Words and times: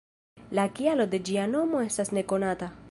La 0.59 0.65
kialo 0.79 1.05
de 1.13 1.21
ĝia 1.29 1.45
nomo 1.53 1.87
estas 1.91 2.15
nekonata. 2.19 2.77